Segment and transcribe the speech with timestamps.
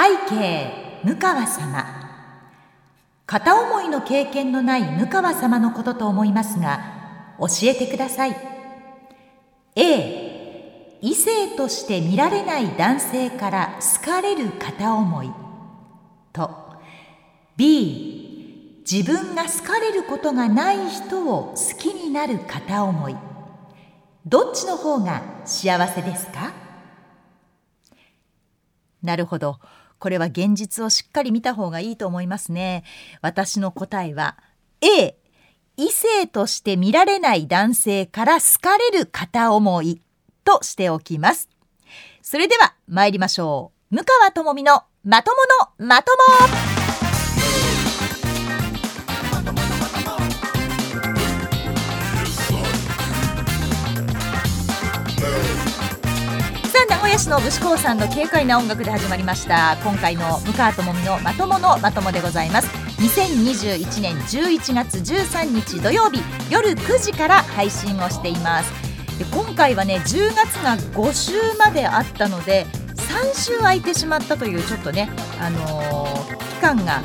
[0.00, 1.84] 背景向川様。
[3.26, 8.36] 片思いの経験のない向川様のことと思いますが教えてください。
[9.76, 15.30] A 異性として見られない男性から好かれる片思い。
[16.32, 16.50] と。
[17.58, 23.16] B 自分が好かれることがない人を好きになる片思い。
[24.24, 26.54] どっちの方が幸せですか？
[29.02, 29.58] なるほど。
[30.00, 32.82] これは現実をしっかり見た方がいいと思いますね。
[33.22, 34.36] 私の答えは
[34.80, 35.14] A
[35.76, 40.02] 異性として見られない男性から好かれる片思い
[40.44, 41.48] としておきます。
[42.22, 43.94] それでは参りましょう。
[43.94, 45.36] 向川智美のまとも
[45.84, 46.69] のまとも
[56.88, 59.76] 名古屋市の武士興さんの軽快な音楽で始まりました。
[59.84, 62.68] 今回の向川智美のまとものまともでございます。
[63.00, 68.72] 2021年11月13日土曜日夜9時から配信をしています。
[69.18, 77.02] で今回はね10月が5週まであったので3週空いてしまったというちょっとねあのー、期間が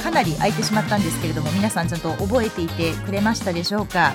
[0.00, 4.12] かなり空いてしまったんですけれども皆さんちゃんと覚えていてくれましたでしょうか、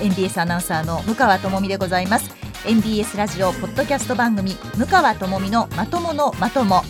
[0.00, 2.41] えー、NBS アナウンサーの向川智美でございます。
[2.64, 6.82] NBS ラジオポッドキャスト番組向川智美のまとものまとも。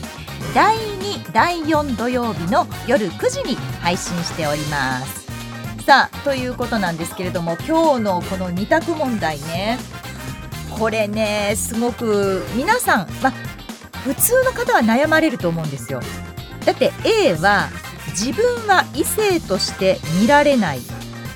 [0.54, 5.26] 第2第4土曜日の夜9時に配信しております。
[5.86, 9.78] さあということなんですけれども今日のこの2択問題ね。
[10.78, 13.32] これねすごく皆さん、ま
[14.04, 16.02] 普通の方は悩まれると思うんですよ。
[16.66, 17.68] だって A は
[18.08, 20.82] 自分は異性として見られないっ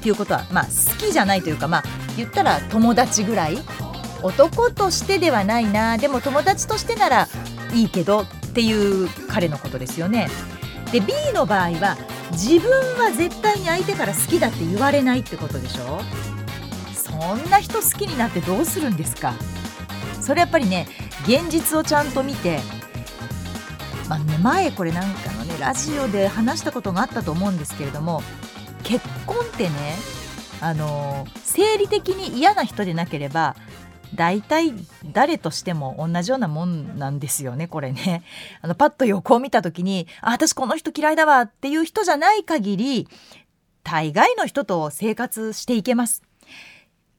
[0.02, 1.84] ていうことはまあ好きじゃないというかまあ
[2.18, 3.58] 言ったら友達ぐらい
[4.22, 7.28] 男としてではないなでも友達としてなら
[7.72, 10.28] いいけどっていう彼のことですよね。
[10.92, 11.96] で B の場合は
[12.32, 16.00] 自分は絶対に相手から好きだって言われないってことでしょ
[16.92, 19.34] そんな人好きになってどうするんですか
[20.20, 20.86] それやっぱりね
[21.22, 22.60] 現実をちゃんと見て
[24.08, 28.22] まあね前これなんかのねラジオで話したことがあったと思うんですけれども
[28.82, 29.72] 結婚ってね
[30.60, 33.56] あの生理的に嫌な人でなければ
[34.14, 34.72] 大体
[35.12, 38.22] 誰としても同じようなもんなんですよねこれね。
[38.62, 43.08] あのパッと横を見た時にあ私この人嫌いだわっていう人じゃない限り
[43.82, 46.22] 大概の人と生活していけます。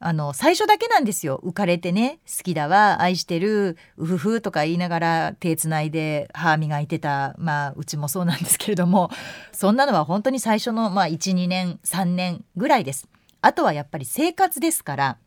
[0.00, 9.10] あの最初だけなんですよ浮かれてね好きだわ愛してるうふふとか言いながら手つないで歯磨いてたまあうちもそうなんですけれども
[9.50, 13.08] そんなのは本当に最初の、まあ、12年3年ぐらいです。
[13.40, 15.18] あとはやっぱり生活ですから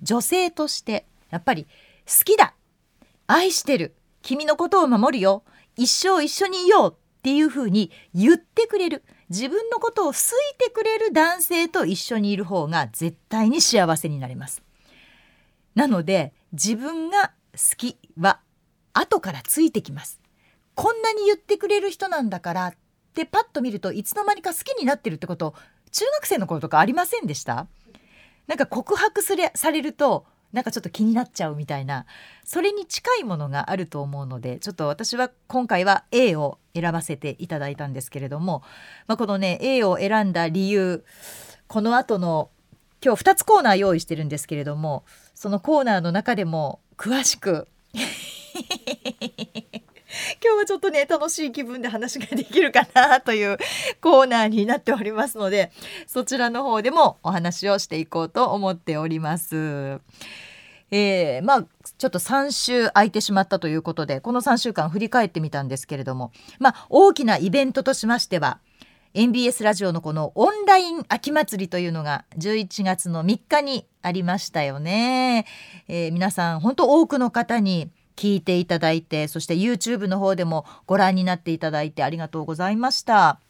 [0.00, 1.66] 女性としてやっぱり
[2.06, 2.54] 好きだ。
[3.26, 3.94] 愛してる。
[4.22, 5.44] 君のことを守るよ。
[5.76, 9.02] 一生一緒にいようっていうふうに言ってくれる。
[9.30, 14.62] 自分のことを好いてくれる男性と一緒にいる方が絶対に幸せになれます。
[15.74, 18.40] なので自分が好きは
[18.92, 20.20] 後からついてきます。
[20.74, 22.74] こんなに言ってくれる人なんだからっ
[23.14, 25.54] てパッと見るといつの間にか好きになってるってこと
[25.90, 27.66] 中学生の頃とかありませんでした？
[28.46, 32.04] なんか告白すれされるとなんかちょっと気になっちゃうみたいな
[32.44, 38.62] それに近いものがあると思うのでちょっと私は今回は A を選ばせていただいたんですけれども、
[39.06, 41.04] まあ、このね A を選んだ理由
[41.68, 42.50] この後の
[43.04, 45.04] 今日2つコーナー用意してるんですけれども
[45.34, 47.66] そのコーナーの中でも詳しく
[50.42, 53.58] 今日はちょっとね楽しい気分で話ができるかなという
[54.00, 55.70] コーナーになっておりますので
[56.06, 60.00] そちらの方でもお話をしていこうと思っております。
[60.90, 61.66] えー、まあ
[61.96, 68.58] ちょっと3週空いてしまったということでこの3週間振り返ってみたんですけれどもまあ大きなイベントとしましては
[69.14, 75.46] NBS ラジオのこのオンライン秋祭りというのが11月の3日にありましたよね。
[75.86, 83.40] えー、皆さん本当多くの方に聞いていただいてそして YouTube の方でもご覧になっていただいてありがとうございました。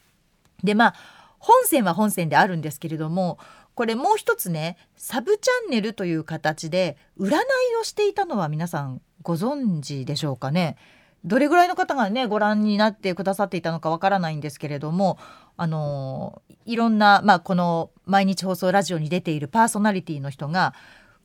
[0.63, 0.95] でまあ
[1.39, 3.39] 本線は本線であるんですけれども
[3.75, 7.39] これもう一つねサブチャンネルという形で占い
[7.81, 10.77] をしていたのは皆さんご存知でしょうかね。
[11.25, 15.19] どれぐらいの方がねご覧になってくださっていたのかわからないんですけれども
[15.57, 20.75] あのいろんな、まあ、この毎日放送ラジオに出ているパーソナリティの人が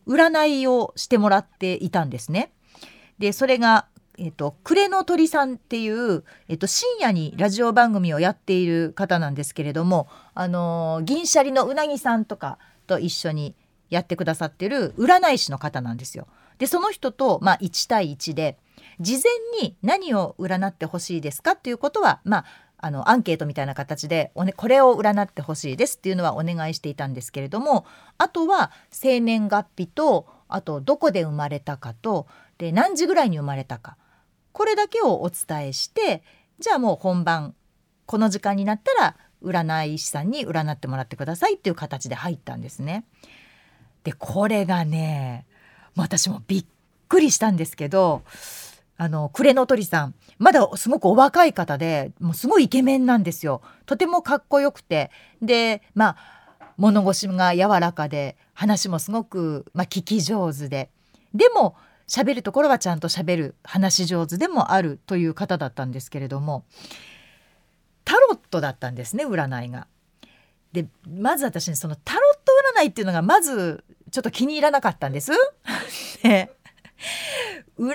[0.06, 2.52] 占いをしてもらっていたんですね。
[3.18, 3.86] でそれが
[4.20, 13.54] えっと、暮れの鳥さんっていう、えっと、深夜にラジオ番組をやっている方なんですけれども、あの銀シャリのうなぎさんとかと一緒に
[13.90, 16.26] やってくださってる占い師の方なんですよ。
[16.58, 18.58] でその人と、まあ、1対1で
[18.98, 19.20] 事
[19.60, 22.44] 前に何を占ってほしいですかっていうことはまあ
[22.80, 27.84] あのアンケートみたいな形でお、ね、これを占ってほしいですっていうのはお願いしていたんですけれども
[28.18, 33.96] あとは生年月日とあとどこで生まれたかとで何時ぐらいに生まれたか
[34.52, 36.22] これだけをお伝えして
[36.58, 37.54] じゃあもう本番
[38.06, 43.04] この時間になったら占い師さんに占ってもらってくださいっていう形で入ったんですね。
[44.02, 45.46] でこれがね
[45.94, 46.66] 私もびっ
[47.08, 48.22] くりしたんですけど
[48.96, 53.62] あの暮れの鳥さんまだすごくお若い方でもうすごいイケメンなんですよ。
[53.86, 55.10] とてもかっこよくて
[55.40, 56.38] でまあ
[56.76, 60.90] 物腰が柔らかで話もすごく、まあ、聞き上手で
[61.34, 61.76] でも
[62.08, 66.64] 喋るところはちゃんと喋る話し上手でもあるという方だったんですけれども
[68.04, 69.86] タロットだったんですね占いが。
[70.72, 75.32] でまず私そのタロット占いっていうのがまずちょっと気に入らなかったんです。
[77.78, 77.94] 占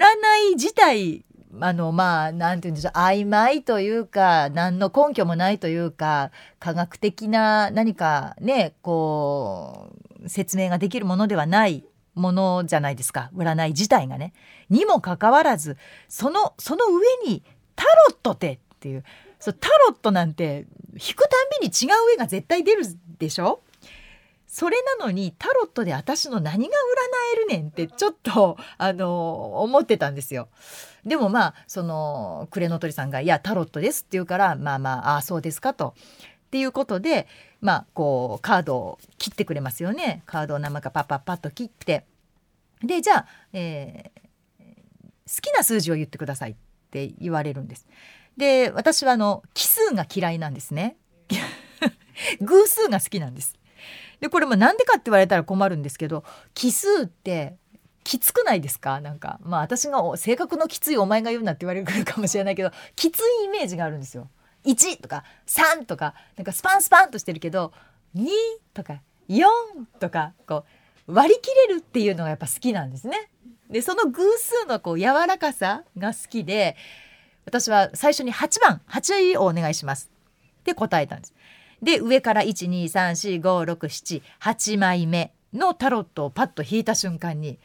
[0.52, 1.26] い自体
[1.60, 9.92] あのまあ何て言うんでしょう曖昧というか何の根拠もないというか科学的な何かねこ
[10.24, 11.84] う説明ができるものではない
[12.16, 14.34] ものじゃないですか占い自体がね。
[14.70, 15.78] にもかかわらず
[16.08, 17.44] そのその上に
[17.76, 19.04] タロットってっていう
[19.40, 22.84] そうタロットなんて引くたんびに違う絵が絶対出る
[23.18, 23.62] でしょ？
[24.48, 30.50] それなのにタロットで私の何が占えるねんってちょっとあの思ってたんですよ。
[31.04, 35.96] でもまあその暮れの鳥さんが「いやタロットです」って言うからまあまあああそうですかと。
[36.46, 37.28] っていうことで
[37.64, 40.22] まあこうカードを切ってくれますよね。
[40.26, 42.06] カードを生かパッパッパッと切って。
[42.84, 44.64] でじゃあ、えー、
[45.34, 46.56] 好きな数字を言ってくださいっ
[46.92, 47.88] て言われるんです。
[48.36, 50.98] で私はあの奇数が嫌いなんですね。
[52.42, 53.58] 偶数が好きなんです。
[54.20, 57.56] でこれもなんでかって言われたら困るんですけど奇数って
[58.04, 59.00] きつくないですか？
[59.00, 64.30] なんかまあ私が性格のきついお前が言うなって言われるかもしれないけどきついイメージがあるんですよ。
[64.66, 67.72] 1とか3とかなんかスパンスパンとしてるけど
[68.16, 68.28] 2
[68.74, 69.46] とか4
[70.00, 70.66] とかこ
[71.08, 73.30] う割り切れるっていうのがやっぱ好きなんですね。
[73.70, 76.76] でその偶数のこう柔らかさが好きで
[77.46, 80.10] 私は最初に8番8をお願いします
[80.62, 81.34] って答えたんです。
[81.82, 87.58] で上から12345678枚目のタロットをパッと引いた瞬間に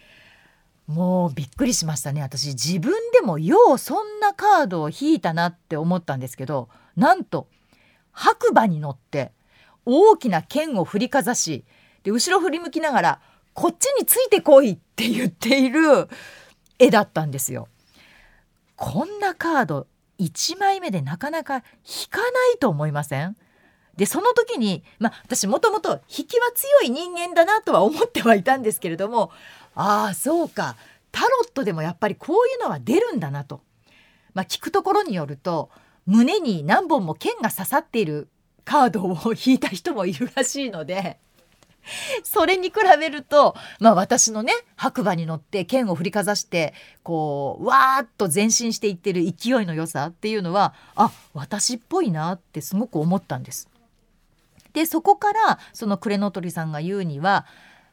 [0.89, 6.69] もうびっくりしましたね私自分でもようそんなカードを引いたなって思ったんですけど
[6.99, 7.47] なんと
[8.13, 9.31] 白馬に乗って
[9.87, 11.65] 大きな剣を振りかざし
[12.03, 13.21] で後ろ振り向きながら
[13.55, 16.09] こっちについてこいって言っている
[16.79, 17.69] 絵だったんですよ。
[18.77, 19.87] こんなカード
[20.19, 23.37] 1枚目でなかなか引かないと思いません？
[23.97, 29.31] でその時にまあ私もともと引きは強い人間だなとは思ってはいたんですけれども
[29.75, 30.77] ああそうか
[31.13, 33.61] タロットでもやっぱりこういうのは出るんだなと。
[34.35, 35.71] まあ、聞くところによると
[36.09, 38.29] 胸に何本も剣が刺さっている
[38.65, 41.21] カードを引いた人もいるらしいので
[42.23, 53.69] それに比べると、まあ私のね、白馬に乗って剣を振りかざして、こう、わーっと前進していってる勢いの良さっていうのは、あ、私っぽいなってすごく思ったんです。
[54.75, 57.47] で、そこから、その暮れの鳥さんが言うには、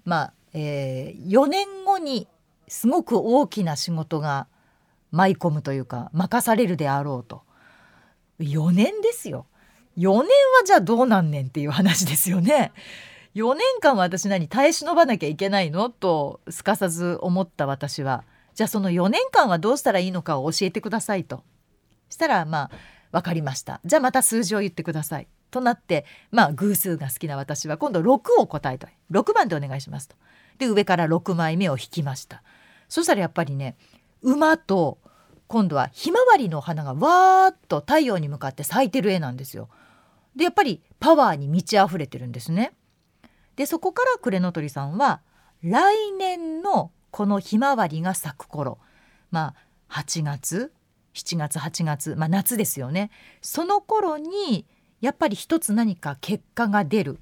[0.04, 2.28] まあ、えー、4年後に
[2.68, 4.48] すごく大きな仕事が
[5.12, 7.44] 舞い込むというか、任されるであろうと。
[8.40, 9.46] 4年ですよ。
[9.98, 10.26] 4年は
[10.66, 12.72] じゃあどうなんねんっていう話ですよね。
[13.36, 18.24] 4年間私何耐え忍ばなきゃいけないのとすかさず思った私は。
[18.54, 21.44] じゃあその4年間はどうしたらいいのかを教えてくださいと。
[22.10, 22.72] したらまあ
[23.12, 23.82] 分かりました。
[23.86, 25.28] じゃあまた数字を言ってください。
[25.52, 28.98] となってまあ偶数が好きな私は今度6を答えたい。
[29.12, 30.16] 6番でお願いしますと。
[30.58, 32.44] で上から6枚目を引きました。
[32.88, 33.76] そしたらやっぱりね
[34.22, 34.98] 馬と
[35.48, 39.70] 今度はひまわりの花がわーっと太陽に向かって咲いてる絵なんですよ。
[40.36, 42.74] でやっぱりパワーに満ち溢れてるんですね。
[43.56, 45.22] でそこから暮れの鳥さんは
[45.62, 48.80] 来年のこのひまわりが咲く頃
[49.32, 49.54] ま
[49.90, 50.74] あ8月
[51.14, 53.10] 7月8月、まあ、夏ですよね。
[53.42, 54.66] その頃に
[55.00, 57.20] やっぱり一つ何か結果が出る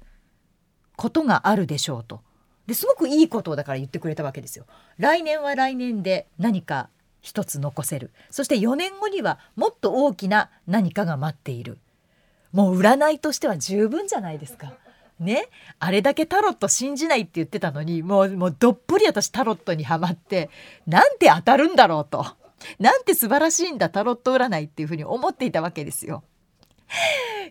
[0.96, 2.22] ことがあるでしょうと。
[2.66, 4.66] ですごくいいことをだから言ってくれたわけですよ。
[4.96, 6.88] 来年は来年で何か
[7.24, 11.78] 一つ残せるそして4年後にはもっと大きな何かが待っている
[12.52, 14.74] もう占いとしては十分じゃないですか。
[15.18, 15.48] ね？
[15.78, 20.50] あれだけタロット信じないって言ってたのにもうもうどっぷり私タロットにはまって
[20.86, 22.26] なんて当たるんだろうと
[22.78, 26.22] なんて素晴らしいんだタロット占いっていうふうに思っていたわけですよ。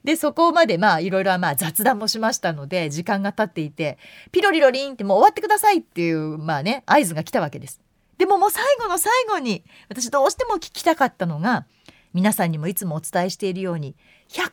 [0.04, 3.98] でそこまでまあいろいろまあ雑談もしましたので時間が経っていて
[4.32, 7.82] ピロリロリンってもう終わってくださいっていうまあね合図が来たわけです。
[8.18, 11.66] でももう最後の最後に私どうしても聞きたかったのが
[12.14, 13.96] 皆さんにもいつもお伝えしているように
[14.30, 14.46] 120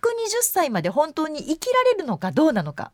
[0.42, 2.92] 歳まで本当に生きられるのかどうなのか。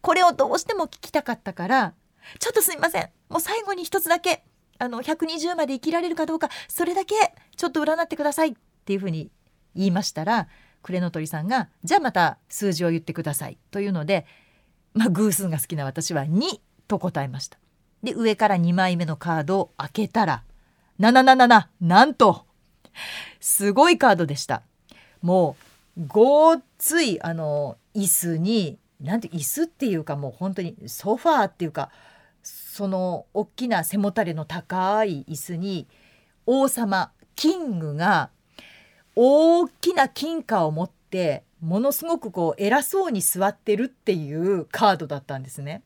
[0.00, 1.94] これをどうしても聞きたかったから
[2.38, 3.10] ちょっとすいません。
[3.28, 4.44] もう最後に一つだけ
[4.78, 7.14] あの120まで生きられるかどうかそれだけ
[7.56, 8.50] ちょっと占ってください。
[8.50, 9.30] っていうふうに
[9.74, 10.48] 言いましたら
[10.82, 14.26] クレノトリさんが「じゃあまた数字を言ってください」というので、
[14.92, 17.58] まあ、偶数が好きな私は2と答えました。
[18.04, 20.42] で上から2枚目のカードを開けたら
[21.00, 22.44] 777なんと
[23.40, 24.62] すごいカードでした。
[25.22, 25.56] も
[25.96, 31.90] うごっついあの椅子になんて椅子っていうかもう本当にソファーっていうか
[32.42, 35.86] その大きな背もたれの高い椅子に
[36.46, 38.30] 王様キングが
[39.16, 45.82] 大きな金貨を持ってものすごくこう偉そうに座ってるっていうカードだったんですね。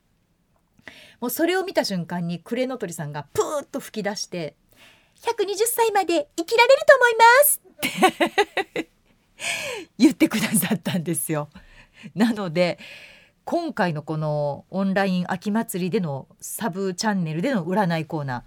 [1.21, 4.55] もうそれを見た瞬間にクレノトリさんがプーッと吹き出して
[5.23, 7.61] 「120歳まで生きられると思います」
[8.69, 8.91] って
[9.99, 11.49] 言ってくださったんですよ。
[12.15, 12.79] なので
[13.45, 18.43] 今回のこのオンライン秋祭りでのサブチャンネルでの占いコーナー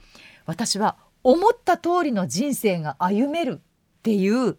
[0.45, 4.57] 私は思った通りの人生が歩めるっていう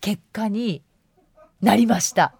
[0.00, 0.82] 結果に
[1.60, 2.34] なりました。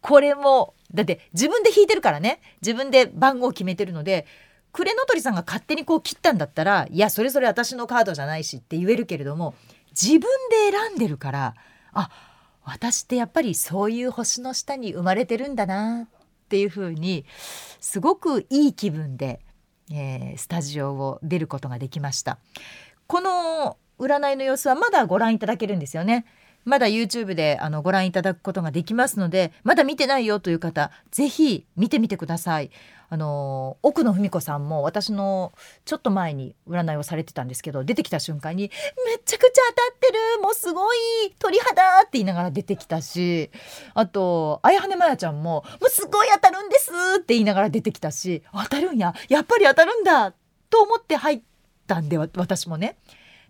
[0.00, 2.40] これもだって自分で引いてるからね。
[2.62, 4.26] 自分で番号を決めてるので
[4.72, 9.54] クレノトリさんが勝手にこう切ったんだったらいやそれそれ私のカードじゃないしって言えるけれども
[9.90, 11.54] 自分で選んでるから
[11.92, 12.10] あ
[12.64, 17.24] 私ってやっぱりそういう星の下に生まれてるんだなっていうふうに
[17.78, 19.40] すごくいい気分で、
[19.92, 22.38] えー、スタジオを出ることができました。
[23.06, 26.24] この占いの様子はまだご覧いただけるんですよね。
[26.64, 32.70] まだ YouTube であのご覧いただくことができますのでまだ見てないよという方ぜひ見てみてください。
[33.10, 35.52] あの奥野文子さんも私の
[35.84, 38.70] ちょっと前に占いをされてたんですけど出てきた瞬間に
[39.06, 40.98] 「めちゃくちゃ当たってるもうすごい
[41.38, 43.50] 鳥肌!」って言いながら出てきたし
[43.92, 46.90] あと綾羽まやちゃんも「もうすごい当たるんです!」
[47.20, 50.32] って言いながら出てきたし「当たるんややっぱり当たるんだ!」
[50.70, 51.42] と思って入っ
[51.86, 52.96] たんで私もね。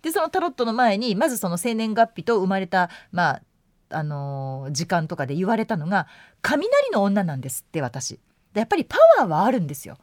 [0.04, 3.42] でそのタロットの前にまずその生年月日と生まれたまあ
[3.88, 6.06] あのー、時間とかで言われたのが
[6.42, 8.20] 雷の女なんですって私。
[8.52, 9.96] でやっぱりパワーはあるんですよ。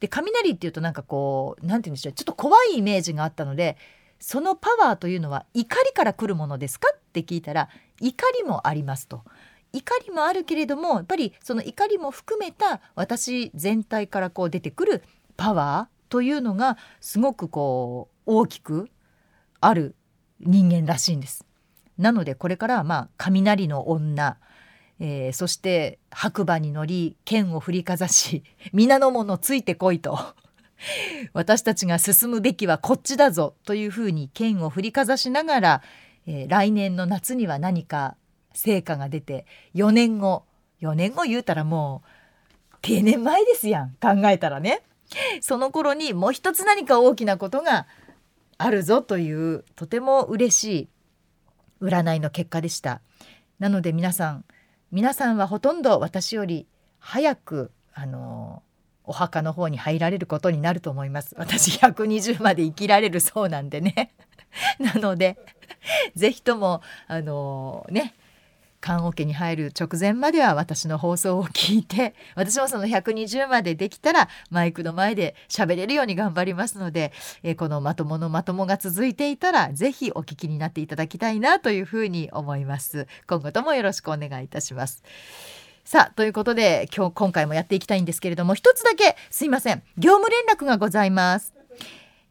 [0.00, 3.76] で雷っていうとなんかこう何て言うんでしょうちょっと怖いイメージがあったので
[4.18, 7.68] そのパワーというのは怒りから来るものですかって聞いたら
[8.00, 9.22] 怒りもありますと。
[9.72, 15.04] 怒りもあるけれどもやっぱりその怒りも含めた私全体からこう出てくる
[15.36, 18.88] パワーというのがすごくこう大きく
[19.60, 19.94] ある
[20.40, 21.44] 人間らしいんです。
[21.98, 24.38] なのでこれからはまあ雷の女、
[25.00, 30.18] えー、そして白馬に乗り剣を振りかざし 皆の者ついてこいと。
[31.34, 35.82] 私たちが進むべきはこっちだぞというふうに剣を振りかざしながら、
[36.26, 38.16] えー、来年の夏には何か
[38.54, 40.44] 成果が出て4年後
[40.80, 42.02] 4年後言うたらも
[42.72, 43.90] う定年前ですやん。
[44.00, 44.82] 考えたらね。
[45.40, 47.86] その頃にもう一つ何か大きなことが
[48.62, 50.88] あるぞというとても嬉しい
[51.80, 53.00] 占いの結果でした。
[53.58, 54.44] なので皆さん
[54.92, 56.66] 皆さんはほとんど私より
[56.98, 58.62] 早くあの
[59.04, 61.34] お墓の方に入られることになると思います。
[61.38, 64.12] 私120まで生きられるそうなんでね。
[64.78, 65.38] なので
[66.14, 68.14] 是非ともあのね
[68.80, 83.06] 棺桶に入る直前までは私の放送を聞いて 私もその120までできたらマイクの前で喋れるように頑張りますので、えー、このまとものまともが続いていたら是非お聞きになっていただきたいなというふうに思います。
[83.26, 85.02] 今後ともよろしくお願いいたします。
[85.84, 89.82] さあということで今日今回もやっていきたいんですけれども一つだけすいません。
[89.98, 91.54] 業務連絡がございます。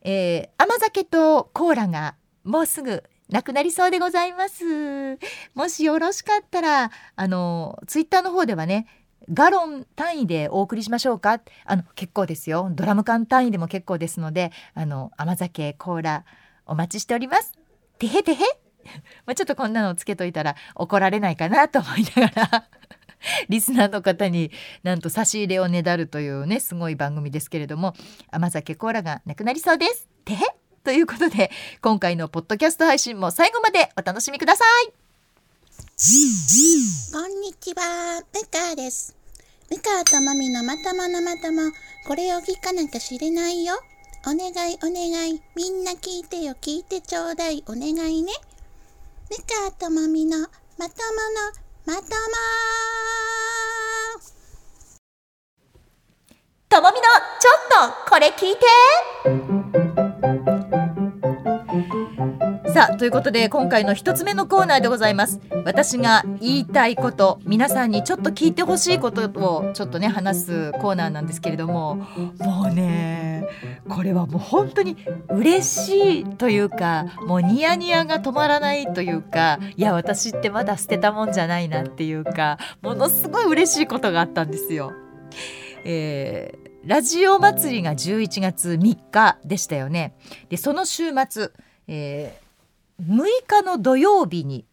[0.02, 5.18] えー、甘酒とコーラがもうすぐなくなりそうでございます。
[5.54, 8.88] もしよろしかったらあのツイッターの方ではね
[9.32, 11.40] ガロン単位でお送りしましょうか。
[11.66, 12.70] あの結構ですよ。
[12.72, 16.26] ドラム缶単位でも結構ですのであの甘酒コーラ
[16.66, 17.54] お待ちしております。
[18.00, 18.38] てへてへ。
[19.28, 22.70] まあちょっとこんなのつけといたら怒られないかなと思いながら。
[23.50, 24.50] リスナーの方に
[24.82, 27.94] なんと差し入れをねだるというねすごい番組ですけれども
[28.32, 30.08] 甘酒コーラがなくなりそうです。
[30.26, 30.69] てへ。
[30.90, 31.52] ということで
[31.84, 34.92] 今回のポッドキャスト配信も最後までお楽しみください
[37.14, 39.16] こんにちは、ムカです。
[39.70, 41.72] ムカとマミのまとものまとも、
[42.08, 43.76] これを聞かなきゃ知れないよ。
[44.26, 48.32] お願いお願い、みんな聞いてよ、聞いてちょうだい、お願いね。
[49.30, 50.90] ムカとマミのまともの
[51.86, 52.10] まとも
[56.68, 57.02] ともみの
[57.40, 57.52] ちょ
[57.92, 59.99] っとこれ聞いて
[62.80, 71.96] さあということで今回の一つ目のコーナーでございます私が言いたいこと皆さんにちょっと聞いてほしいことをちょっとね話すコーナーなんですけれども
[72.40, 73.46] もうね
[73.90, 74.96] これはもう本当に
[75.28, 84.94] 嬉しいというかもうニヤニヤが止まらないというかいや私ってまだ捨てたもんじゃないなっていうかものすごい嬉しいことがあったんですよ。
[85.84, 90.16] えーラジオ祭りが11月3日でしたよね。
[90.48, 91.52] でその週末、
[91.90, 92.49] えー、
[93.02, 94.66] 6日の土曜日に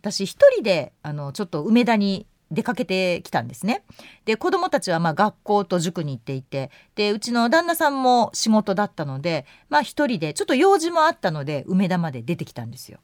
[0.00, 3.84] 私一人であのちょっと梅田に出かけてきたんですね。
[4.24, 12.98] で子供たちはまあ学校と塾に行っていてでうちの旦那さんも仕事だったのでまあ一人でちょっと用事もあったので梅田まで出てきたんですよ。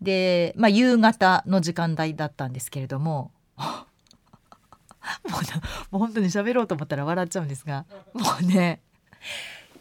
[0.00, 3.64] でまあ夕方の時間帯だったんですけれども も
[5.24, 5.30] う
[5.90, 7.84] もう本当に喋ろうと思ったら笑っちゃうんですが
[8.14, 8.80] もうね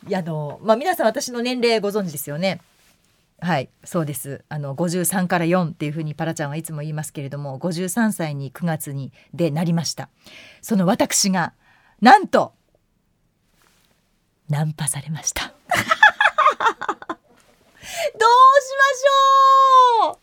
[0.07, 2.59] いやあの、まあ、皆さん私の年齢ご存知ですよね。
[3.39, 4.43] はいそうです。
[4.49, 10.09] あの53から4っていうふうにパラちゃんはいつも言いますけれども53歳に9月にでなりました。
[10.61, 11.53] その私が
[12.01, 12.53] なんと
[14.49, 15.53] ナンパされました。
[15.69, 15.75] ど
[17.05, 18.23] うし
[20.01, 20.19] ましょ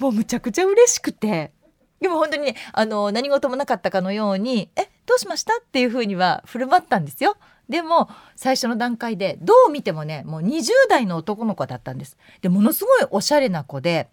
[0.00, 0.02] う！
[0.02, 1.52] もうむちゃくちゃ嬉しくて。
[2.00, 7.38] でも本当にねあの何事もなかったかのように「えどうしました?」っていうふうには振る舞ったんですよ。
[7.68, 12.16] でも最初の段階でどう見てもねもう20代の男の子だったんです。
[12.40, 14.08] でものすごいおしゃれな子で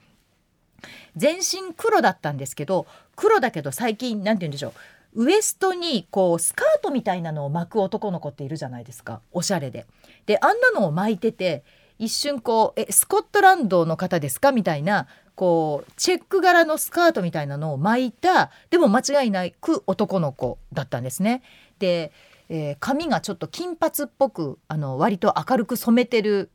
[1.16, 4.74] 全身黒だったんですけど黒だけど最近何て言うんでしょ
[5.14, 9.86] うウエストにこうスカートみたいなのを巻く男の子っているじゃないですかおしゃれで。
[10.26, 11.64] であんなのを巻いてて
[12.00, 21.44] 一瞬こう「えスコットランドの方ですか?」みたいなこうチェック柄のスカートみたいなのを巻いたでも間違いなく男の子だったんですね。
[21.80, 22.12] で、
[22.50, 26.52] えー、髪がちょっと金髪っぽくあの割と明るく染めてる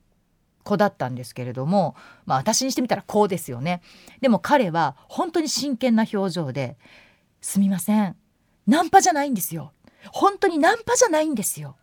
[0.65, 3.81] 子だったんですけれども、まあ、私にしてみたらこうですよね。
[4.21, 6.77] でも彼は本当に真剣な表情で
[7.41, 8.17] 「すみません
[8.67, 9.73] ナンパじゃないんですよ。
[10.13, 11.77] 本当にナンパじゃないんですよ。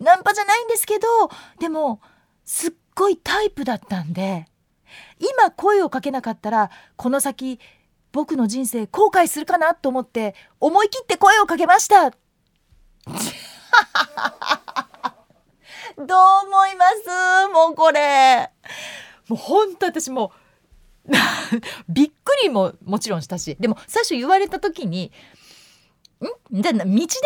[0.00, 1.06] ナンパじゃないんですけど
[1.60, 2.00] でも
[2.44, 4.46] すっごいタイプだったんで
[5.18, 7.58] 今声をかけなかったらこの先
[8.12, 12.12] 僕の人生後悔するかなと思って思い切って声をかけました
[15.96, 16.06] どう
[16.46, 17.48] 思います？
[17.52, 18.50] もうこれ。
[19.28, 20.32] もう本当私も
[21.88, 25.12] びっくりももちろんしたしでも最初言われた時に
[26.52, 26.62] ん？
[26.62, 26.84] 道で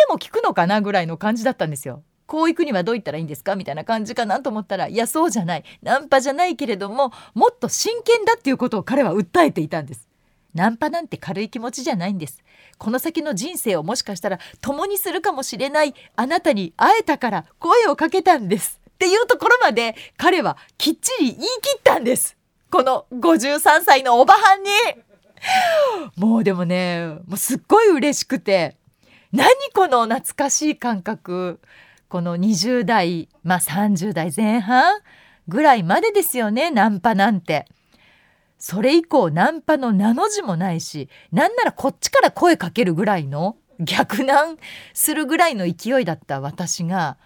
[0.09, 2.03] も聞くのかなぐらいの感じだったんですよ。
[2.27, 3.57] こう行くにはどう言ったらいいんですか？
[3.57, 5.65] みたいな感じかなと思ったらいやそうじゃない。
[5.83, 10.08] ナンパじゃないけれどももっと真剣だっていうことを彼は訴えていたんです。
[10.55, 12.43] ナンパなんて軽い気持ちじゃないんです。
[12.79, 15.95] この先の人生をもしかしたら共にするかもしれない。
[16.17, 18.81] あなたに会えたから声をかけたんです。
[18.91, 22.37] っていうところまで彼はきっちり言い切ったんです。
[22.71, 24.71] この53歳のおばはんに。
[26.17, 28.77] もうでもねもうすっごい嬉しくて。
[29.31, 31.61] 何この懐かしい感覚。
[32.09, 35.01] この20代まあ30代前半
[35.47, 37.67] ぐらいまでですよねナンパなんて。
[38.59, 44.59] それ以降ナンパの名の字もないしなんならこっちから声かけるぐらいの逆難
[44.93, 47.17] するぐらいの勢いだった私が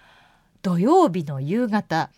[0.61, 2.11] 土曜日の夕方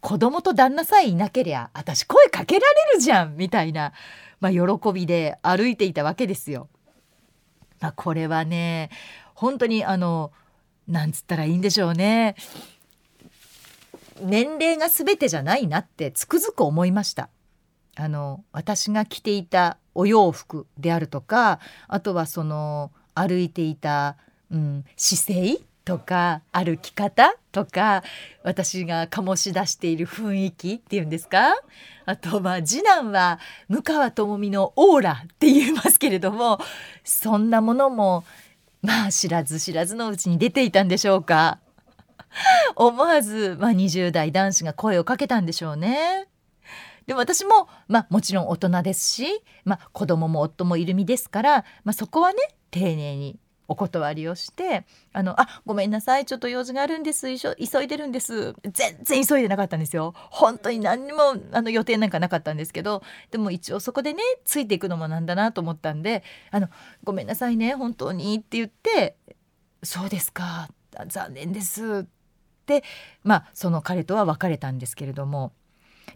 [0.00, 3.92] 子供と旦那さえいなけりゃ私声かけられるじゃんみたいな、
[4.40, 6.68] まあ、喜びで歩いていたわけですよ。
[7.80, 8.90] まあ、これはね
[9.34, 10.32] 本当にあの
[10.86, 12.34] なんつったらいいんでしょうね
[14.20, 17.30] 年齢が全てじゃないなってつくづく思いました
[18.00, 24.16] あの私が着ていたお洋服であるとかあとはその歩いていた、
[24.50, 28.02] うん、姿勢とか歩き方とか
[28.42, 31.54] 私が醸し出している雰囲気っていうんですか？
[32.06, 36.58] あとまあ次男は向川智美のオーラって言いますけれども
[37.04, 38.24] そんなものも
[38.82, 41.58] まあ知らず知らずのうちに出ていたんでしょうか？
[42.76, 46.28] 思わず、まあ、20代男子が声をかけたんでしょうね。
[47.10, 52.38] でも私も、まあ、もちろん大人ですし、まあ、子供も夫もいる身ですから、まあ、そこはね
[52.70, 60.14] 丁寧にお断りをして「あのあごめんなさいちょっと用事があるんです急いでるんです」全然急いでなかったんですよ。
[60.30, 66.68] 本当に何にもあの予定なんかなかったんですけどでも一応そこでねついていくのもなんだなと思ったんで「あの
[67.02, 69.16] ごめんなさいね本当に」って言って
[69.82, 70.68] 「そうですか
[71.08, 72.08] 残念です」っ
[72.66, 72.84] て
[73.24, 75.52] まあその彼とは別れたんですけれども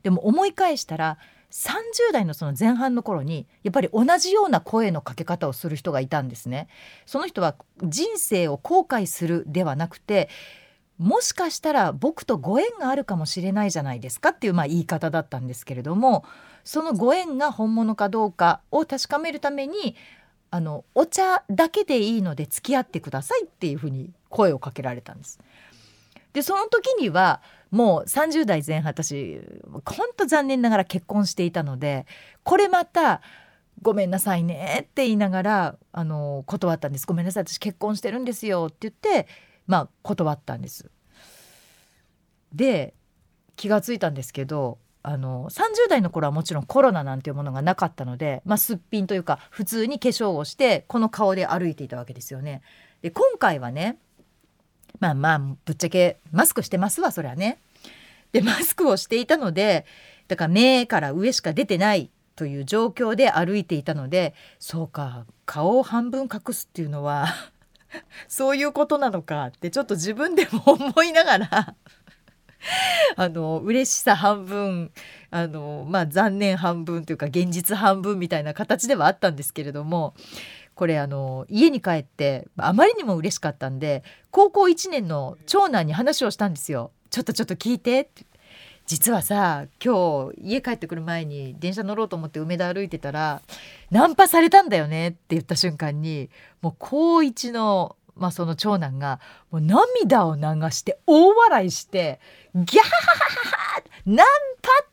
[0.04, 1.18] でも思い返したら
[1.50, 6.68] 30代のその前半の頃にやっぱり同じような声のかけ方をする人がいたんですね。
[7.06, 10.28] その人は人生を後悔するではなくて
[10.98, 16.24] もしかしたら僕とご縁があるかもしれないじゃないですかっていうまあ言い方だったんですけれども
[16.64, 19.96] そのご縁が本物かどうかを確かめるために
[20.50, 25.40] あのお茶だけでいいので付き合ってくださいっていうふうに声をかけられたんです。
[26.32, 27.40] でその時には
[27.74, 29.40] もう30代前半私
[29.84, 32.06] ほんと残念ながら結婚していたので
[32.44, 33.20] これまた
[33.82, 39.26] 「ごめんなさいね」って言いながらあの断ったんです「ごめんなさい私結婚してるんですよ」って言って
[39.66, 40.88] まあ断ったんです。
[42.52, 42.94] で
[43.56, 52.62] 気が付いたんですけどあの30代の頃はもちろんコロナなんていうものがなかったので、まあ、すっぴんというか普通に化粧をしてこの顔で歩いていたわけですよね。
[53.02, 53.98] で今回はね
[55.00, 57.58] まあまあぶっちゃけマスクしてますわそりゃね。
[58.34, 59.86] でマスクをしていたので
[60.26, 67.28] だから目から上しか出てないという状況で歩いていたのでそうか顔を半分隠すっていうのは
[68.26, 71.74] そういうことなのかってちょっと自分でも思いながら
[73.14, 74.90] あの嬉しさ半分
[75.30, 80.14] あの、まあ、残念半分というか現実半分みたいな形ではあったんですけれども
[80.74, 86.90] これあの家に帰ってあまりにも嬉しかったんで高校1年の長男に話をしたんですよ。
[87.14, 88.10] ちょっとちょっと聞いて
[88.86, 93.40] 実はさ今日家帰ってくる前に電車乗ろうと思って梅田歩いてたら
[93.92, 96.28] ナンパされたんだよねって言った瞬間に
[96.60, 102.20] もう高1のまあ、その長男がもう涙を流して大笑いして
[102.54, 104.26] ギャーナン
[104.60, 104.86] パっ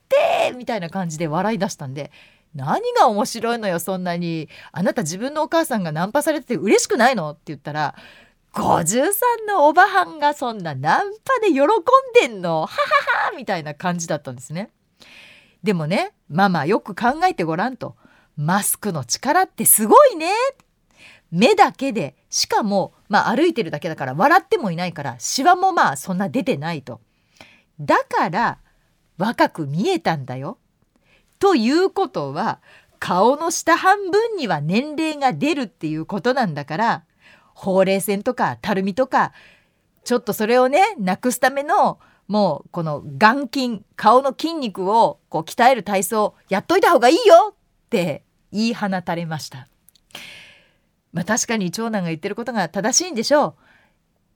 [0.50, 2.12] てみたいな感じで笑い出したんで
[2.54, 4.50] 何が面白いのよそんなに。
[4.72, 7.96] あなた自分のお母さんがナンパされてて嬉しくないのって言ったら
[8.54, 9.12] 53
[9.48, 11.66] のおばはんがそんなナンパで喜ん
[12.14, 12.62] でんの？
[12.62, 14.72] はははみたいな感じだったんですね。
[15.64, 17.96] でもねママよく考えてごらんと
[18.36, 20.32] マスクの力ってすごいね
[21.32, 27.00] 目だけでしかも、まあ、歩いてるだけだから笑ってもいないからシワもまあそんな出てないと。
[27.80, 28.58] だから
[29.18, 30.58] 若く見えたんだよ。
[31.40, 32.60] ということは
[33.00, 37.04] 顔の下半分には年齢が出るっていうことなんだから
[37.62, 39.34] ほうれい線とかたるみとか
[40.04, 47.56] ちょっとそれをねなくすためのもうこの眼筋顔の筋肉をこう鍛える体操やっといた方がいいよっ
[47.92, 49.68] て言い放たれました。
[51.14, 53.44] まあ、確かに長男が言ってることが正しいんでしょう。
[53.44, 53.54] やっ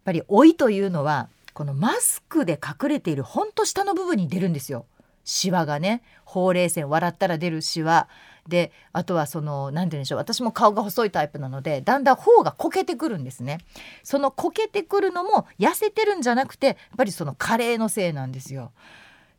[0.03, 4.85] ぱり老いというのはこのマスクで隠れているほんと下の部分に出るんですよ。
[5.23, 8.07] シワがねほうれい線笑ったら出るシワ
[8.47, 13.59] であとはその何て言うんでしょう私も顔が細いタイプなのでだんだん頬がこけてくるんですね。
[14.03, 18.71] そのこけてくるのも痩せてるんじゃなくてやっぱりその加齢のせいなんですよ。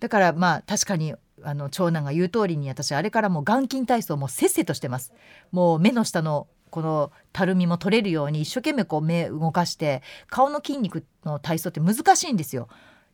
[0.00, 5.12] だからまあ確かにあの長男が言う通りに私あれからもう眼筋体操もせっせとしてます。
[5.52, 12.68] もう目の下のこのたるみも取れるように一生懸命こう目動かして顔の筋肉の体操って難しいんですよ。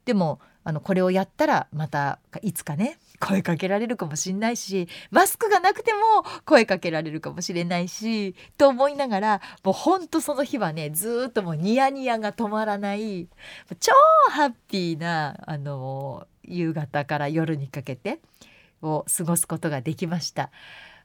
[0.04, 5.98] でもあのこれをやったらまたいつかね声かけられるかもしれないしマスクがなくても
[6.44, 13.28] 声かけられるかもしれないしと思いながらもうほんとその日はねずっともうニヤニヤが止まらない
[13.78, 13.92] 超
[14.30, 18.20] ハッピーなあの夕方から夜にかけて
[18.82, 20.50] を過ごすことができました。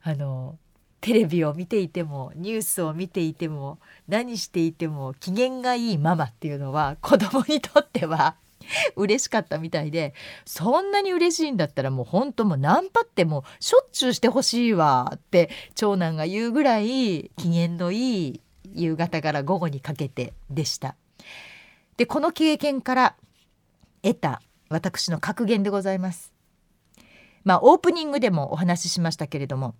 [0.01, 0.57] あの
[1.01, 8.35] テレビを見ていてもニュースを見ていても何していても機嫌がいいママっていうのは子供にとっては
[8.95, 10.13] 嬉しかったみたいで
[10.45, 18.41] そんなに嬉しいんだったらもう本当もうナンパってもうしょっちゅうしてほしいわって長男が言うぐらい機嫌のいい
[18.73, 20.95] 夕方から午後にかけてでした。
[21.97, 23.15] でこの経験から
[24.03, 26.33] 得た私の格言でございます。
[27.43, 29.75] まあオープニングでもお話ししましたけれども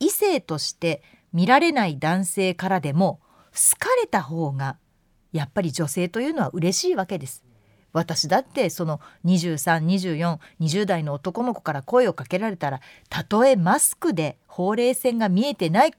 [0.00, 1.02] 異性として
[1.32, 3.20] 見られない男性からでも
[3.52, 4.78] 好かれた方が
[5.32, 7.44] やっぱり女性というのは嬉しいわけです。
[7.92, 15.92] 私だってその232420代の男の子から声をかけられたらたとえマスクでほうれい線が見えてない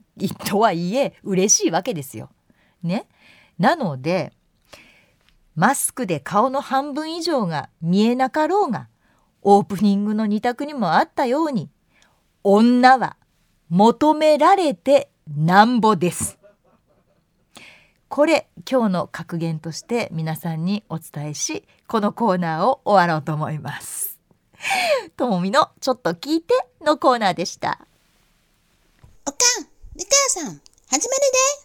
[0.46, 2.30] とはいえ嬉しいわけですよ。
[2.82, 3.08] ね。
[3.60, 4.34] なので
[5.56, 8.88] マスクで顔の半分以上が見えなかろうが
[9.44, 11.70] オープニングの2択にもあったように
[12.44, 13.18] 女は
[13.70, 16.43] 求められてなんぼです。
[18.13, 24.19] これ今日の格言として皆さんにお伝えしこのコーナーを終わろうと思います。
[25.17, 27.80] ともみのちょっと聞いてのコーナーでした。
[29.26, 31.21] おかん、みかやさん、始める
[31.58, 31.63] で。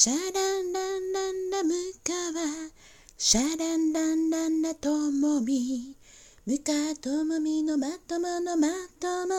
[0.00, 2.16] シャランランラン川
[3.18, 5.94] シャランランランラともみ
[6.46, 8.66] ムカともみのまとものま
[8.98, 9.34] とも。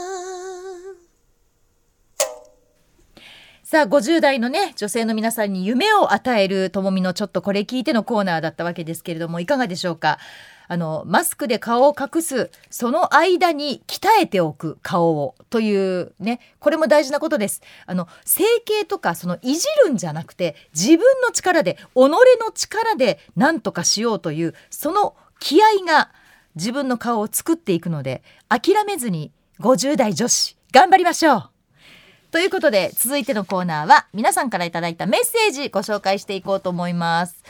[3.63, 10.19] さあ50代のね女性の皆さんに夢を与えるともみのちょっとこれ聞いてのコーナーだったわけですけれどもいかがでしょうか？
[10.69, 22.19] あのマスクで顔を隠すその間に鍛えておく顔をというねこれも大事なことですあの整形とかそのいじるんじゃなくて自分の力で己の
[22.53, 26.11] 力で何とかしようというその気合が
[26.53, 31.49] 自分の顔を作っていくので諦めずに50代女子頑張りましょう
[32.29, 37.43] ということで続いてのコーナーは皆さんからいただいたメッセージご紹介していこうと思います。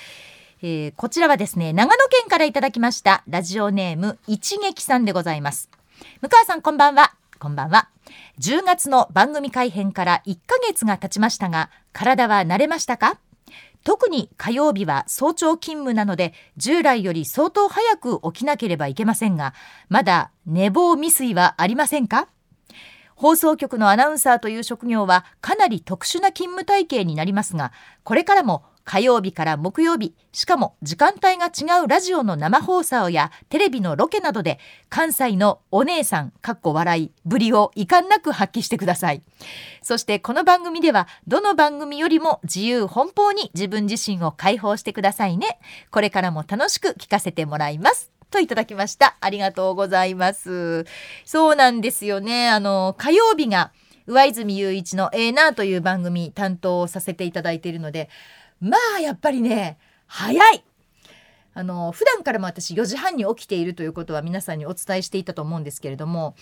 [0.61, 5.69] えー、こちらはですね長野県からいただきましたラジオネーム一撃さんでございます。
[6.21, 7.13] 向川さんこんばんは。
[7.39, 7.87] こんばんは。
[8.39, 13.19] 10月の番組改編から1ヶ月が経ちましたが体は慣れましたか？
[13.85, 19.53] 特に火曜日は早朝勤務なので従来より相当早く起きなければいけませんが
[19.87, 22.27] まだ寝坊未遂はありませんか？
[23.15, 27.71] 放送局のアナウンサーという職業はかなり特殊な勤務体系になりますが
[28.03, 34.57] これからも火曜日から木曜日しかも時間帯が違うラジオの生放送やテレビのロケなどで
[34.89, 39.21] 関西のお姉さんかっこ笑いぶりを遺憾なく発揮してください。
[39.83, 45.59] そしてこの番組ではどの番組よりも自由奔放に自分自身を解放してくださいね。
[45.91, 48.11] これからも楽しく聞かせてもらいます。
[48.31, 49.17] といただきました。
[49.21, 50.87] ありがとうございます。
[51.25, 52.49] そうなんですよね。
[52.49, 53.71] あの火曜日が
[54.07, 58.09] 上泉雄一のええなという番組担当させていただいているので
[58.61, 60.63] まあやっぱりね早い。
[61.53, 66.35] あの普段からも私4時半に起きているということは皆さんにお伝えしていたと思うんですけれども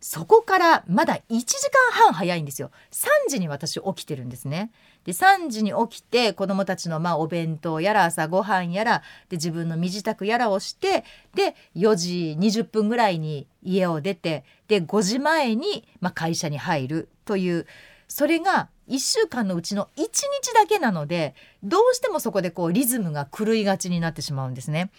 [0.00, 2.70] そこからまだ1時間半早いんですよ。
[2.90, 4.70] 3時に私起きてるんですね。
[5.04, 17.66] で3時に起きて子どもたちのまあお弁当やら朝ごはんやらで自分の身支度やらをしてで4時20分ぐらいに家を出てで5時前にまあ会社に入るという
[18.06, 20.20] それが1週間のうちの1日
[20.54, 24.90] だけなのでどうしてもそこでこうリズムが狂いがちになってしまうんですね。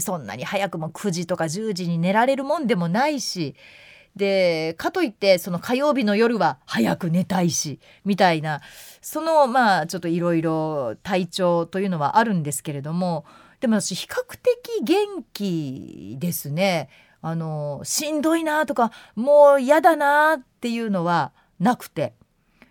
[0.00, 3.54] そんなに早くも9時とか10時に寝られるもんでもないし
[4.16, 8.60] でかといってその火曜日の夜は早く寝たいしみたいな
[9.00, 13.24] そのまあちょっといろいろ体調というのはあるんですけれども
[13.60, 16.88] でも私比較的元気ですね。
[17.20, 22.14] あのしんどいなとかもう嫌だなっていうのはなくて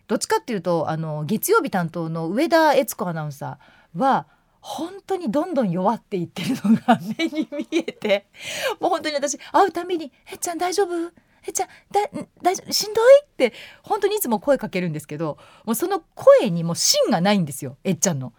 [0.08, 4.28] どっちかっていうとあの月曜日担当の上田悦子アナウンサーは
[4.62, 8.28] 本当にどんどん弱っていってるのが目に見えて
[8.80, 11.12] もう本当に私会うたびに「えっちゃん大丈夫？
[11.46, 12.02] えっちゃんだ
[12.41, 18.34] 大丈夫しんどい?」って本当にいつも声かけるんですけどもうその声にも芯がないんですよえっちゃんの。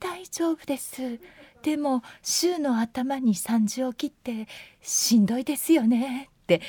[0.00, 1.18] 大丈夫です
[1.62, 4.48] でも週の頭に3時起きって
[4.82, 6.60] しんどいですよねって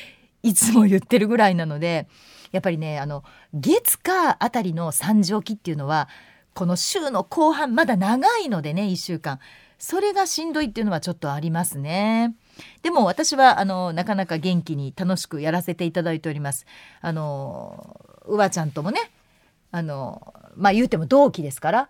[0.42, 2.08] いつも言ってるぐらいなので
[2.56, 6.08] やっぱりねあの月火あたりの3時起きっていうのは
[6.54, 9.40] この週の後半まだ長いのでね1週間
[9.78, 12.34] それがしんどいっていうのはちょっとありますね。
[12.82, 16.66] でも私はあのなかなか元気に楽しくやらせていただいております。
[17.02, 19.12] あのうわちゃんともね
[19.72, 21.90] あのまあ言うても同期ですから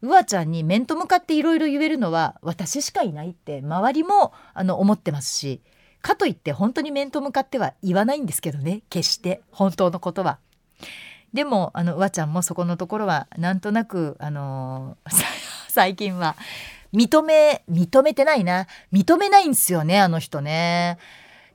[0.00, 5.60] うわちゃんに面と向かっていろいろ言えるのは私しかいないって周りもあの思ってますし
[6.06, 10.38] かといって本当に面と向かっては言わないんですけどね決して本当のことは。
[11.32, 15.24] でもあのうわちゃんもそこのところはなんとなくあのー、
[15.68, 16.36] 最近は
[16.94, 20.98] 認め認めてないな認めないんですよねあの人ね。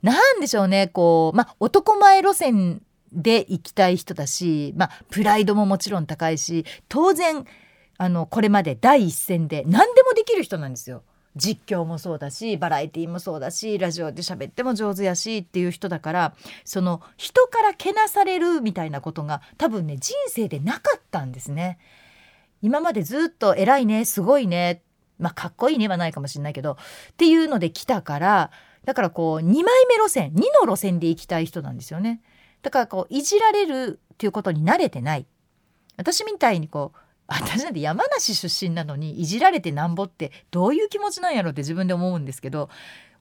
[0.02, 7.46] なんでしょうねこうまあ男前路線で行きたい人だし、まあ、プライドももちろん高いし当然
[7.96, 11.02] あのこれまで第一線で何でもできる人なんですよ。
[11.36, 21.78] 実況もそうだしバラエティーもそうだしラジオで喋っても上手やしっていう人だからその人からけなされるみたいなことが多分ね人生でなかったんですね。
[22.60, 24.82] 今までずっと偉いねすごいね
[25.18, 28.50] まあかっこいいねはないかもしれないけどっていうので来たから
[28.84, 32.20] だからこう2枚目路線2の路線で行きたい人なんですよね。
[32.62, 35.26] だからこういじられるっていうことに慣れてない。
[35.96, 36.98] 私みたいにこう
[37.40, 42.68] 私なんて山梨出身なのにいじられてなんぼってどういう気持ちなんやろって自分で思うんですけど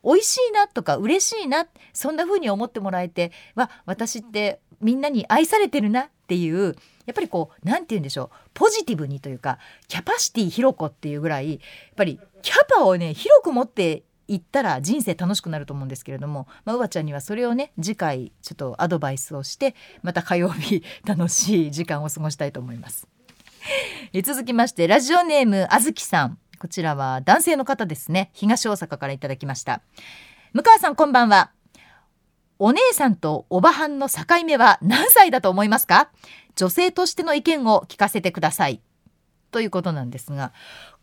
[0.03, 11.59] 美味しいなとか嬉しいなそんな風に思ってもらえてわ私ってみんなに愛されてるなっていうやっぱりこう何て言うんでしょうポジティブにというかキャパシティ広子っていうぐらいやっ
[11.95, 23.07] ぱりキャパをね広く持っていったら人生楽しくなると思うんですけれども、まあ、うわちゃんにはそれをね次回ちょっとアドバイスをしてまた火曜日楽しい時間を過ごしたいと思います。
[24.13, 26.37] え続きましてラジオネームあずきさん。
[26.59, 28.29] こちらは男性の方ですね。
[28.33, 29.81] 東大阪からいただきました。
[30.53, 31.51] 向川さんこんばんは。
[32.59, 36.11] お姉さんとおばはんの境目は何歳だと思いますか？
[36.55, 38.81] 女性としての意見を聞かせてください。
[39.51, 40.53] ということなんですが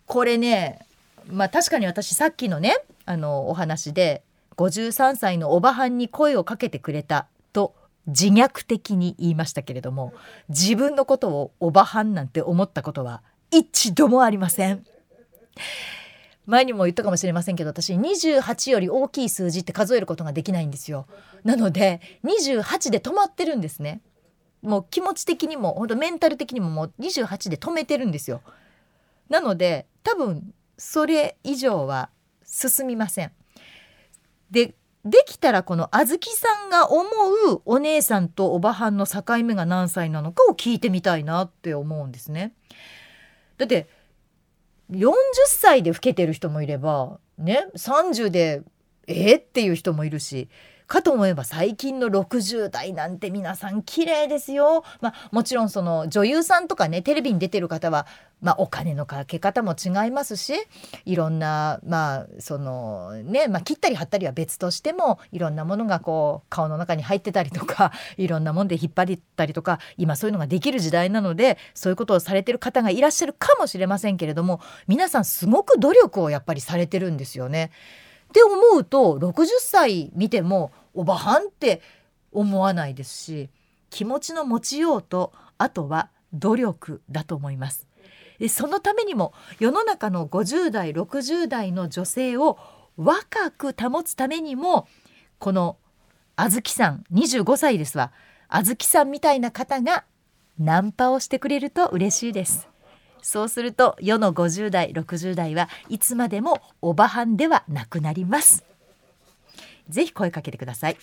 [0.07, 0.87] これね
[1.27, 4.23] まあ確かに私さっきのねあのお話で
[4.57, 7.27] 53歳のおばはんに声をかけてくれた。
[8.09, 10.13] 自虐的に言いましたけれども
[10.49, 14.85] 自分のことをおばはんなんて思ったことは一度もありません。
[16.47, 21.07] 前にも言ったかもしれませんけど私28より大きい数字って数えることができないんですよ。
[21.45, 24.01] なので28で止まってるんですね。
[24.63, 28.41] もう気持ち的にも本当メンタル的にももう28で止めてるんですよ。
[29.29, 32.09] なので多分それ以上は
[32.45, 33.33] 進みません。
[34.51, 37.09] でできたらこのあずきさんが思
[37.53, 42.55] うお姉さんとおばはんの境目が何歳なのかを聞いてみたいなって思うんですね。
[43.57, 43.89] だって
[44.91, 45.13] 40
[45.47, 48.63] 歳で老けてる人もいればね30で
[49.09, 50.49] えー、っていう人もいるし
[50.89, 54.85] かと思えば最近の60代なんて皆さん綺麗ですよ。
[55.03, 58.07] まあ、もちろんその女優さんとかねテレビに出てる方は、
[58.41, 60.55] まあ、お金のかけ方も違いますし
[61.05, 77.71] いろんなまあそのね、まあ、切ったり貼ったりは別としてもいろんなものがこう顔の中に入ってたりとか いろんなもんで引っ張ったりとか今そういうのができる時代なのでそういうことをされてる方がいらっしゃるかもしれませんけれども皆さんすごく努力をやっぱりされてるんですよね。
[78.29, 81.81] って思うと60歳見てもおばはんって
[82.33, 83.51] 思わないですし
[83.91, 87.87] 気持ちの持ちようとあとは努力だと思います。
[88.39, 92.59] でそのためにも世の中の50代60代の女性を
[92.97, 94.87] 若く保つためにも
[95.39, 95.77] この
[96.37, 98.13] あずきさん25歳ですわ
[98.49, 100.05] あずきさんみたいな方が
[100.59, 102.68] ナンパをしてくれると嬉しいです。
[103.23, 108.65] そうすると世の50代60代はいつまでもおばはんではなくなります。
[109.89, 110.97] ぜひ声かけてください。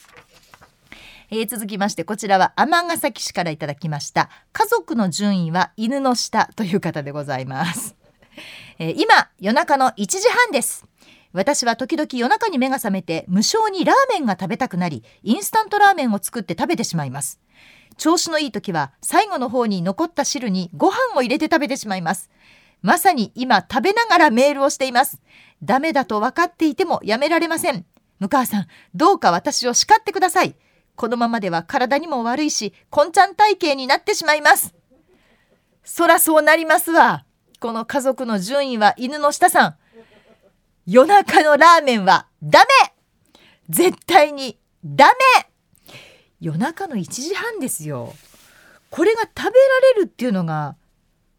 [1.32, 4.30] えー、続きましてこちらは尼崎市からいただきました。
[4.54, 7.95] 家族の順位は犬の下という方でございます、
[8.78, 10.86] えー、今夜中の1時半です。
[11.34, 17.41] 私は時々夜中に目が覚めて無性にラーメンが食べたくなりインスタントラーメンを作って食べてしまいます。
[17.98, 22.30] 調子のいい時は最後の方に残った汁にご飯を入れて食べてしまいます。
[22.82, 25.22] まさに今食べながらメールをしています。
[25.64, 27.86] ダメだと分かっていてもやめられません
[28.20, 30.56] 向川さんどうか私を叱ってください
[30.96, 34.76] このままでは体にも悪いしこんちゃん体型になってしまいます
[35.86, 37.26] そらそうなりますわ。
[37.60, 39.76] この家族の順位は犬の下さん。
[40.88, 42.66] 夜中のラーメンはダメ。
[43.70, 45.06] 絶対にダ
[45.38, 45.45] メ。
[46.39, 48.13] 夜中の1時半ですよ。
[48.89, 49.50] これが食べら
[49.95, 50.76] れるっていうのが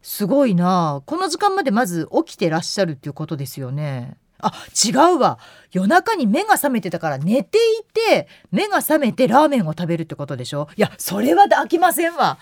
[0.01, 1.01] すごいな。
[1.05, 4.17] この時間までまず起きてらっしゃるっていうことですよね。
[4.39, 4.51] あ
[4.85, 5.39] 違うわ。
[5.71, 10.69] 夜中に目が覚めてたから寝ていて目が覚めてラーメンを食べるってことでしょ。
[10.75, 12.37] いやそれは飽きませんわ。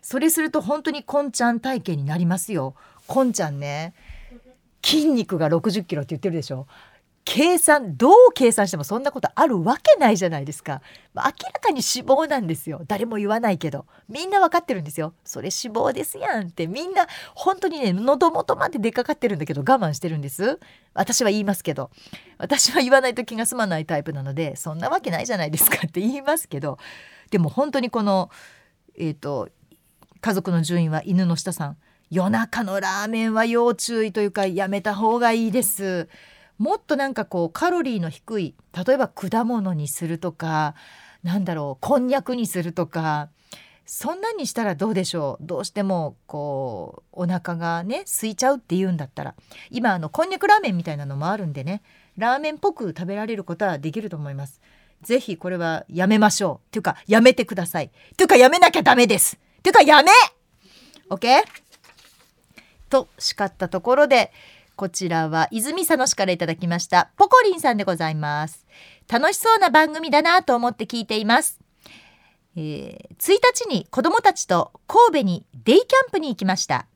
[0.00, 2.74] それすると本当にこんちゃん体型になりますよ。
[3.06, 3.94] こんちゃんね
[4.84, 6.66] 筋肉が60キロって言ってるでしょ。
[7.30, 10.80] 計算どう計算してもそんなことあるわけないじゃないですか、
[11.12, 12.80] ま、明らかに脂肪なんですよ。
[12.88, 13.84] 誰も言わないけど。
[14.08, 15.12] みんなわかってるんですよ。
[15.26, 16.66] それ脂肪ですやんって。
[16.66, 20.58] みんな本当にね喉元まで出かかってるんだけど我慢してるんです。
[20.94, 21.90] 私は言いますけど。
[22.38, 26.78] 私は言わないと気が済まないタイプなのでそんなわけないじゃないですかって言いますけど。
[27.30, 28.30] でも本当にこの
[28.96, 29.50] えっ、ー、と
[30.22, 31.76] 家族の順位は犬の下さん。
[32.10, 36.08] 夜中のラーメンは要注意というかやめた方がいいです。
[36.58, 38.54] もっとなんかこうカロリーの低い
[38.86, 40.74] 例えば果物にするとか
[41.22, 43.30] なんだろうこんにゃくにするとか
[43.86, 45.46] そんなにしたらどうでしょう？
[45.46, 49.34] どうしてもこうお腹がね空いちゃうっていうんだったら
[49.70, 51.82] 今あのこんにゃくラーメンみたいなのもあるんでね
[52.18, 54.60] ラーメンっぽく食べられることはできると思います。
[55.00, 56.66] ぜひこれはやめましょう。
[56.66, 57.86] っていうかやめてください。
[57.86, 59.36] っていうかやめなきゃダメです。
[59.36, 60.10] っていうかやめ
[61.08, 61.44] !OK?
[62.90, 64.32] と叱ったところで
[64.78, 68.64] こちらは泉佐野市からいただきましたポコリンさんでございます。
[69.08, 71.58] 楽しそうな番組だなと思って聞いています。
[72.54, 76.86] えー、1日に子供たちと神戸にデイキャンプに行きました。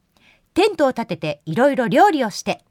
[0.55, 2.63] テントを立てていろいろ料理をして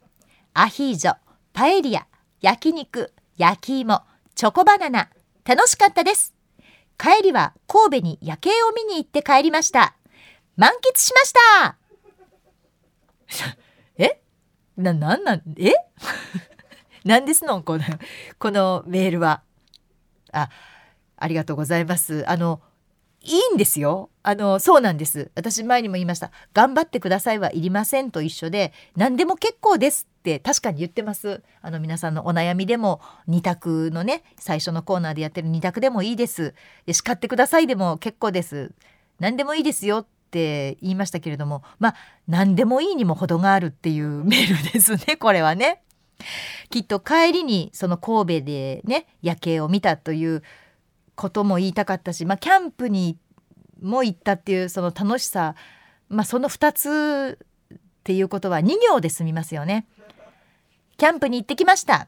[0.54, 1.18] アヒージョ
[1.52, 2.08] パエリア
[2.40, 4.04] 焼肉焼き芋
[4.36, 5.10] チョコバナナ
[5.44, 6.34] 楽しかったです。
[6.98, 9.94] 帰りは神戸に夜景を見に行って帰りました。
[10.56, 11.76] 満喫しました。
[14.78, 15.74] な、なんなん、え？
[17.04, 17.64] 何ですの？
[17.64, 17.84] この、
[18.40, 19.42] このメールは。
[20.32, 20.50] あ、
[21.18, 22.30] ありがとうございます。
[22.30, 22.62] あの、
[23.24, 24.10] いいんですよ。
[24.24, 25.32] あの、そうなんです。
[25.36, 26.32] 私前にも言いました。
[26.54, 31.44] 頑張ってくださいはいりませんと一緒で、何でも結構ですって確かに言ってます。
[31.62, 36.56] あの皆さんのお悩みでも、二択のね、最初のコーナーでやってる二択でもいいです。
[36.88, 38.72] で、叱ってくださいでも結構です。
[39.20, 45.84] 何でもいいですよっって言いましたけれども、まあ、何でもいいにも程があるっていうメールですね、これはね。
[46.70, 50.42] きっと帰りにその神戸でね、夜景を見たという
[51.16, 53.18] ことも言いたかったし、まあ、キャンプに
[53.82, 55.56] も行ったっていうその楽しさ、
[56.08, 57.38] まあ、その2つ
[57.76, 59.86] っていうことは2行で済みますよね。
[60.96, 62.08] キャンプに行ってきました。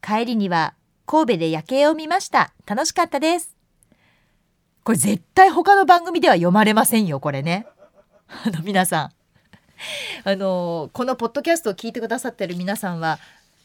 [0.00, 2.54] 帰りには神戸で夜景を見ました。
[2.64, 3.59] 楽しかったです。
[4.84, 7.66] これ絶対他の番組では読まれませんよ、これね。
[8.28, 9.10] あの皆さん。
[10.24, 13.18] あのこのポッドキャストを聞いてくださってる皆さんは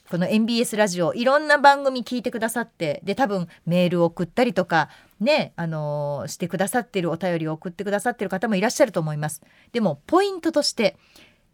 [0.10, 4.90] この MBS ラジオいろんな番組聞いてくださってで多分メールを送ったりとか
[5.20, 9.42] ねあの、してくださってるお便りを送ってくださってる方もいらっしゃると思います
[9.72, 10.98] でもポイントとして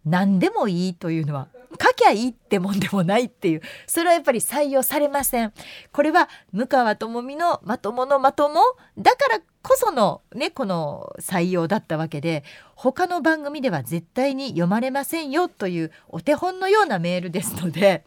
[0.05, 1.47] 何でもいいというのは
[1.79, 5.53] 書きゃいいってもんでもないっていうそれはやっぱり採用されません
[5.93, 8.61] これは向川智美のまとものまとも
[8.97, 12.43] だからこそのねこの採用だったわけで
[12.75, 18.03] 他の番組では絶対に読まれませんよというお手本のようなメールですので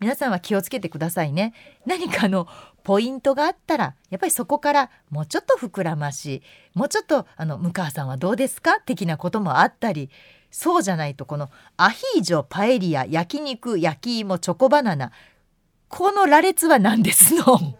[0.00, 1.52] 皆さんは気をつけてくださいね。
[1.84, 2.48] 何かの
[2.82, 10.08] ポイントがあったらやっぱりそこからもうちょっと膨らましもうちょっとあの向川さんはどうですか的なこともあったり
[10.50, 15.12] そうじゃないとこのアヒージョパエリア焼肉焼き芋チョコバナナ
[15.88, 17.76] この羅列は何ですの？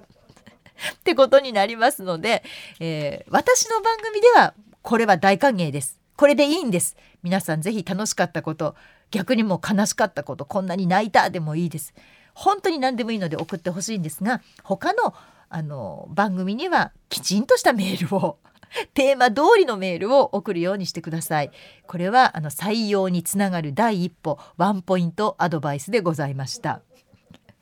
[0.95, 2.43] ってことになりますので、
[2.81, 6.01] えー、私の番組ではこれは大歓迎です。
[6.17, 6.97] これでいいんです。
[7.23, 8.75] 皆さんぜひ楽しかったこと
[9.11, 11.95] 逆にもう悲しかったことこんなに泣いたでもいいです
[12.35, 15.15] 本当に何でもいいので送ってほしいんですが他の
[15.53, 18.39] あの番組にはきちんとしたメールを
[18.95, 21.51] テーマ通りのメールを送るようにしてください
[21.89, 26.83] これはあの採用につながる第一歩ワンポイントアドバイスでございました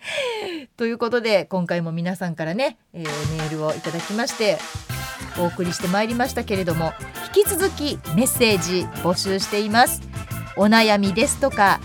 [0.76, 4.58] ということで今回も皆さんからね、えー、メールをいただきまして
[5.38, 6.92] お送りしてまいりましたけれども
[7.34, 10.02] 引き続きメッセージ募集しています。
[10.56, 11.78] お悩みですとか、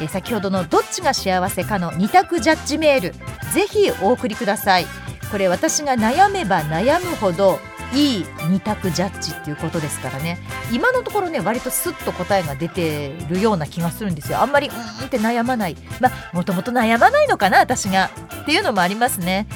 [0.00, 3.12] えー、先ほどのどっちが幸せかの2択ジャッジメール
[3.54, 4.86] ぜひお送りください。
[5.30, 7.58] これ私が悩めば悩むほど
[7.94, 10.38] いい2択ジャッジっていうことですからね。
[10.72, 14.40] 今のところね割とスッと答えが出てるような気がするんですよ。
[14.40, 15.76] あんまりうーんって悩まない。
[16.00, 18.10] まあもともと悩まないのかな私が。
[18.42, 19.46] っていうのもありますね。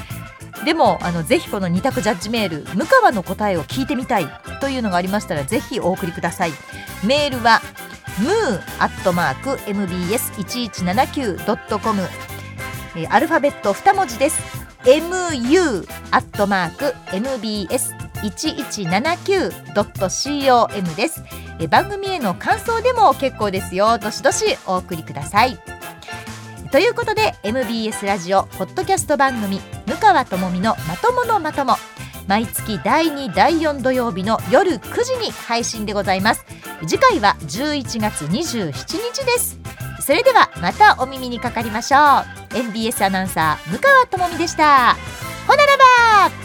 [0.64, 4.26] でもあのぜひこの2択ジャッジメール向川の答えを聞いてみたい。
[4.61, 6.53] というのがありましたらぜひお送りください。
[7.05, 7.61] メールは
[8.18, 12.03] ムーアットマーク mbs1179.com
[13.09, 14.39] アルファベット2文字です。
[14.85, 16.95] mu アットマーク
[18.23, 21.25] 1179.com です。
[21.59, 23.99] え番組への感想でも結構ですよ。
[23.99, 25.59] どしどしお送りください。
[26.70, 31.77] ということで MBS ラジオポッドキャスト番組「向川智美のまとものまとも」
[32.27, 36.45] 毎月第2第4土曜日の夜9時に配信でございます。
[36.87, 39.59] 次回は11月27日です。
[40.01, 42.57] それではまたお耳にかかりましょう。
[42.57, 44.97] MBS アナウンサー向川智美でした。
[45.47, 45.77] ほなら
[46.31, 46.41] ば。